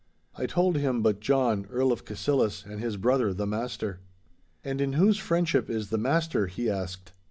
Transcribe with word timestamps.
I 0.35 0.47
told 0.47 0.77
him 0.77 1.03
but 1.03 1.19
John, 1.19 1.67
Earl 1.69 1.91
of 1.91 2.05
Cassillis, 2.05 2.65
and 2.65 2.79
his 2.81 2.97
brother 2.97 3.35
the 3.35 3.45
Master. 3.45 3.99
'And 4.63 4.81
in 4.81 4.93
whose 4.93 5.17
friendship 5.19 5.69
is 5.69 5.91
the 5.91 5.99
Master?' 5.99 6.47
he 6.47 6.71
asked. 6.71 7.11